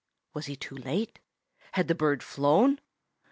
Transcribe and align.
Was 0.33 0.47
he 0.47 0.55
too 0.55 0.73
late? 0.75 1.19
Had 1.73 1.87
the 1.87 1.93
bird 1.93 2.23
flown? 2.23 2.81